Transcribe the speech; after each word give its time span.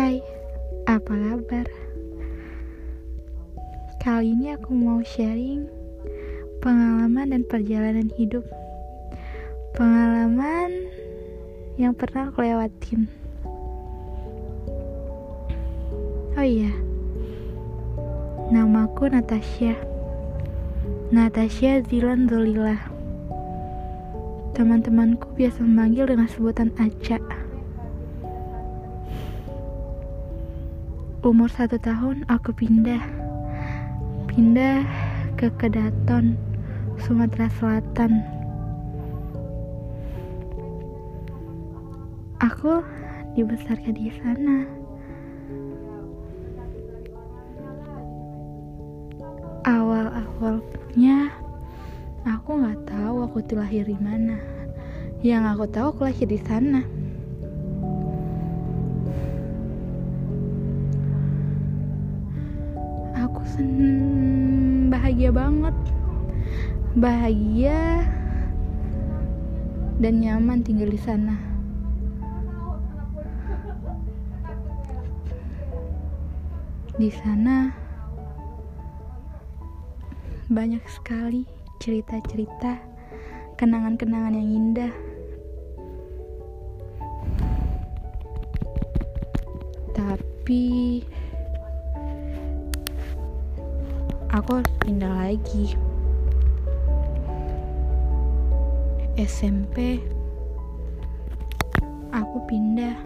Hai, 0.00 0.16
apa 0.88 1.12
kabar? 1.12 1.68
Kali 4.00 4.32
ini 4.32 4.56
aku 4.56 4.72
mau 4.72 5.04
sharing 5.04 5.68
pengalaman 6.64 7.36
dan 7.36 7.44
perjalanan 7.44 8.08
hidup. 8.16 8.40
Pengalaman 9.76 10.88
yang 11.76 11.92
pernah 11.92 12.32
aku 12.32 12.40
lewatin. 12.40 13.12
Oh 16.32 16.46
iya, 16.48 16.72
namaku 18.48 19.12
Natasha. 19.12 19.76
Natasha 21.12 21.84
Zilan 21.92 22.24
Zolila. 22.24 22.88
Teman-temanku 24.56 25.28
biasa 25.36 25.60
memanggil 25.60 26.08
dengan 26.08 26.24
sebutan 26.24 26.72
Aca. 26.80 27.39
Umur 31.20 31.52
satu 31.52 31.76
tahun 31.76 32.24
aku 32.32 32.56
pindah. 32.56 33.04
Pindah 34.24 34.88
ke 35.36 35.52
Kedaton, 35.60 36.32
Sumatera 36.96 37.44
Selatan. 37.60 38.24
Aku 42.40 42.80
dibesarkan 43.36 43.92
di 43.92 44.08
sana. 44.16 44.64
Awal-awalnya 49.68 51.36
Aku 52.24 52.64
nggak 52.64 52.88
tahu 52.88 53.28
aku 53.28 53.44
tuh 53.44 53.60
lahir 53.60 53.84
di 53.84 53.96
mana. 54.00 54.40
Yang 55.20 55.44
aku 55.52 55.64
tahu 55.68 55.86
aku 55.92 56.02
lahir 56.08 56.28
di 56.32 56.40
sana 56.40 56.99
seneng 63.60 64.88
bahagia 64.88 65.28
banget. 65.28 65.76
Bahagia 66.96 68.08
dan 70.00 70.14
nyaman 70.24 70.64
tinggal 70.64 70.88
di 70.88 70.96
sana. 70.96 71.36
Di 76.96 77.08
sana 77.12 77.72
banyak 80.50 80.84
sekali 80.88 81.44
cerita-cerita 81.80 82.80
kenangan-kenangan 83.60 84.36
yang 84.36 84.48
indah. 84.56 84.94
Tapi 89.92 91.04
aku 94.40 94.56
harus 94.56 94.72
pindah 94.80 95.12
lagi. 95.20 95.76
SMP 99.20 100.00
aku 102.08 102.40
pindah. 102.48 102.96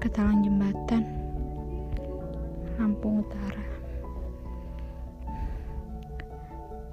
Ke 0.00 0.08
Talang 0.08 0.40
Jembatan 0.40 1.04
Lampung 2.80 3.20
Utara. 3.20 3.68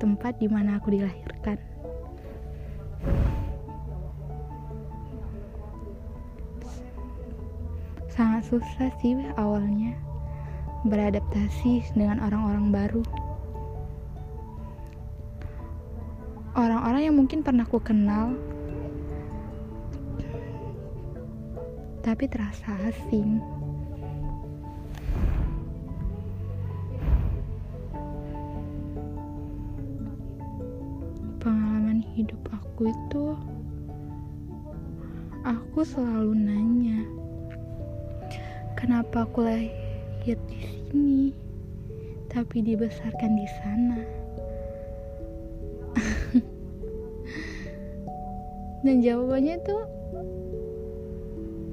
Tempat 0.03 0.44
di 0.44 0.52
mana 0.52 0.75
aku 0.75 0.92
dilahirkan. 0.92 1.55
Sangat 8.11 8.43
susah 8.52 8.92
sih 8.99 9.15
awalnya 9.39 10.06
beradaptasi 10.86 11.82
dengan 11.98 12.21
orang-orang 12.21 12.70
baru. 12.70 13.04
Orang-orang 16.58 17.02
yang 17.05 17.17
mungkin 17.17 17.42
pernah 17.45 17.65
ku 17.65 17.77
kenal, 17.82 18.33
tapi 22.02 22.26
terasa 22.26 22.73
asing. 22.89 23.37
Pengalaman 31.37 32.02
hidup 32.17 32.42
aku 32.49 32.89
itu, 32.89 33.26
aku 35.45 35.86
selalu 35.86 36.33
nanya, 36.33 37.05
kenapa 38.73 39.30
aku 39.30 39.45
lahir 39.45 39.86
lahir 40.27 40.43
di 40.52 40.60
sini, 40.60 41.32
tapi 42.27 42.60
dibesarkan 42.60 43.32
di 43.39 43.48
sana. 43.48 43.95
Dan 48.83 48.99
jawabannya 48.99 49.55
tuh 49.64 49.87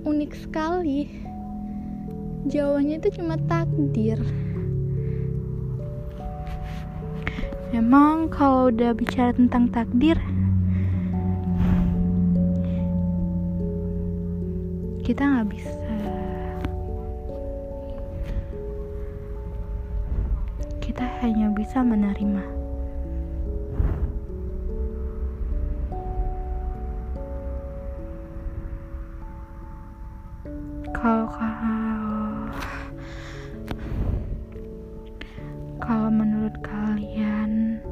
unik 0.06 0.32
sekali. 0.38 1.10
Jawabannya 2.46 3.02
itu 3.02 3.10
cuma 3.18 3.34
takdir. 3.50 4.22
Emang 7.74 8.30
kalau 8.30 8.70
udah 8.70 8.94
bicara 8.94 9.34
tentang 9.34 9.66
takdir, 9.74 10.14
kita 15.02 15.26
nggak 15.26 15.50
bisa 15.50 15.83
kita 20.94 21.10
hanya 21.26 21.50
bisa 21.50 21.82
menerima. 21.82 22.46
Kalau 30.94 31.26
kalau 35.82 36.08
menurut 36.14 36.54
kalian 36.62 37.82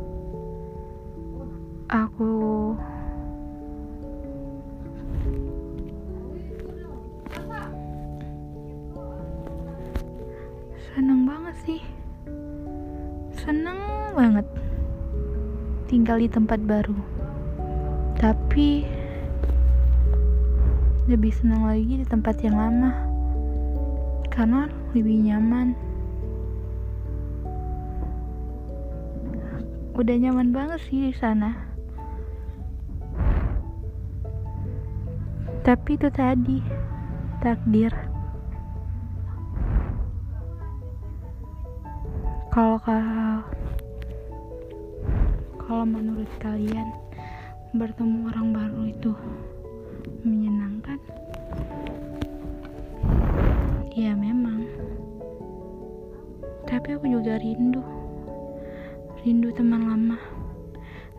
aku 1.91 2.52
seneng 13.43 13.75
banget 14.15 14.47
tinggal 15.91 16.23
di 16.23 16.31
tempat 16.31 16.63
baru. 16.63 16.95
Tapi 18.15 18.87
lebih 21.11 21.35
senang 21.35 21.67
lagi 21.67 21.99
di 21.99 22.07
tempat 22.07 22.39
yang 22.47 22.55
lama 22.55 22.95
karena 24.31 24.71
lebih 24.95 25.27
nyaman. 25.27 25.75
Udah 29.99 30.17
nyaman 30.23 30.55
banget 30.55 30.79
sih 30.87 31.11
di 31.11 31.15
sana. 31.19 31.51
Tapi 35.67 35.99
itu 35.99 36.07
tadi 36.15 36.63
takdir 37.43 38.12
kalau 42.53 42.77
kalau 45.57 45.89
menurut 45.89 46.29
kalian 46.37 46.93
bertemu 47.73 48.29
orang 48.29 48.53
baru 48.53 48.81
itu 48.93 49.13
menyenangkan? 50.21 51.01
Ya 53.97 54.13
memang. 54.13 54.69
Tapi 56.69 56.93
aku 56.93 57.09
juga 57.09 57.41
rindu. 57.41 57.81
Rindu 59.25 59.49
teman 59.57 59.89
lama. 59.89 60.21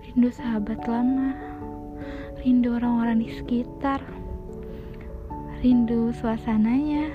Rindu 0.05 0.29
sahabat 0.29 0.85
lama. 0.85 1.33
Rindu 2.45 2.77
orang-orang 2.77 3.25
di 3.25 3.33
sekitar. 3.33 4.05
Rindu 5.65 6.13
suasananya. 6.13 7.09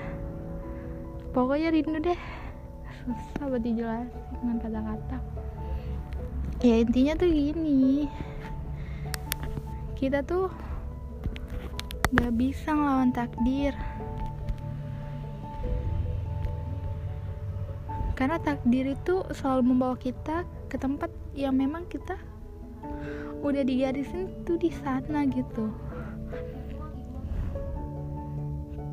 Pokoknya 1.31 1.71
rindu 1.71 2.03
deh 2.03 2.38
susah 3.15 3.45
buat 3.49 3.63
dijelasin 3.63 4.09
dengan 4.41 4.57
kata-kata. 4.61 5.17
Ya 6.59 6.75
intinya 6.83 7.13
tuh 7.15 7.31
gini. 7.31 8.11
Kita 9.95 10.19
tuh 10.27 10.51
gak 12.11 12.33
bisa 12.35 12.75
ngelawan 12.75 13.15
takdir. 13.15 13.71
Karena 18.19 18.35
takdir 18.43 18.91
itu 18.91 19.23
selalu 19.31 19.61
membawa 19.71 19.95
kita 19.95 20.43
ke 20.67 20.75
tempat 20.75 21.07
yang 21.31 21.55
memang 21.55 21.87
kita 21.87 22.19
udah 23.39 23.63
digarisin 23.63 24.27
tuh 24.43 24.59
di 24.59 24.67
sana 24.67 25.23
gitu. 25.31 25.71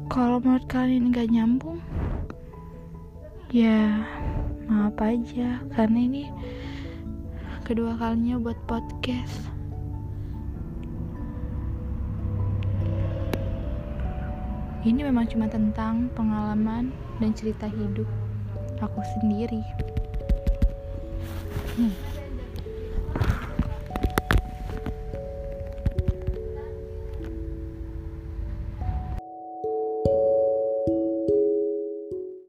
Kalau 0.07 0.39
menurut 0.39 0.71
kalian 0.71 1.11
gak 1.11 1.35
nyambung 1.35 1.83
ya 3.55 4.03
maaf 4.67 4.99
aja 4.99 5.63
karena 5.79 5.99
ini 6.03 6.25
kedua 7.63 7.95
kalinya 7.95 8.43
buat 8.43 8.59
podcast 8.67 9.47
ini 14.83 15.07
memang 15.07 15.31
cuma 15.31 15.47
tentang 15.47 16.11
pengalaman 16.19 16.91
dan 17.23 17.31
cerita 17.39 17.71
hidup 17.71 18.11
aku 18.83 19.03
sendiri 19.19 19.63
hmm. 21.79 22.06